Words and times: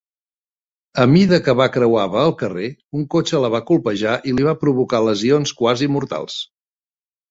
A 1.03 1.05
mida 1.11 1.39
que 1.47 1.55
va 1.59 1.67
creuava 1.75 2.25
el 2.31 2.35
carrer, 2.41 2.71
un 3.01 3.05
cotxe 3.17 3.45
la 3.45 3.55
va 3.59 3.63
colpejar 3.71 4.19
i 4.33 4.37
li 4.41 4.51
va 4.51 4.59
provocar 4.67 5.07
lesions 5.13 5.59
quasi 5.65 5.95
mortals. 5.99 6.45